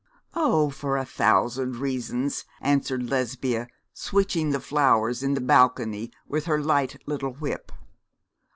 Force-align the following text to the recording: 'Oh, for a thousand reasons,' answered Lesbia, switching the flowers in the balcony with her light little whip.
'Oh, 0.33 0.71
for 0.71 0.97
a 0.97 1.05
thousand 1.05 1.75
reasons,' 1.75 2.43
answered 2.59 3.07
Lesbia, 3.11 3.67
switching 3.93 4.49
the 4.49 4.59
flowers 4.59 5.21
in 5.21 5.35
the 5.35 5.41
balcony 5.41 6.09
with 6.27 6.45
her 6.45 6.59
light 6.59 6.99
little 7.05 7.33
whip. 7.33 7.71